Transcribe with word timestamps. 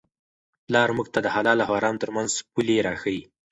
پلار 0.65 0.89
موږ 0.97 1.07
ته 1.13 1.19
د 1.21 1.27
حلال 1.35 1.57
او 1.61 1.69
حرام 1.77 1.95
ترمنځ 2.03 2.31
پولې 2.51 2.77
را 2.87 2.93
ښيي. 3.01 3.21